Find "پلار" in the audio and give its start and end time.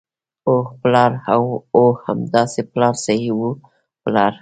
0.81-1.11, 2.71-2.95, 4.03-4.33